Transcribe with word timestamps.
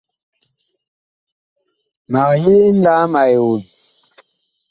Mag 2.11 2.31
yi 2.43 2.55
nlaam 2.77 3.11
a 3.21 3.23
eon. 3.35 3.61